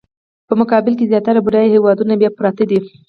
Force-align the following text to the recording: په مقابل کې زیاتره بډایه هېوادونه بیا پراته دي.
په 0.47 0.53
مقابل 0.61 0.93
کې 0.97 1.09
زیاتره 1.11 1.39
بډایه 1.45 1.73
هېوادونه 1.75 2.13
بیا 2.21 2.29
پراته 2.37 2.63
دي. 2.69 2.79